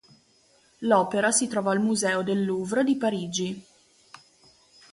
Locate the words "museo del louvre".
1.79-2.83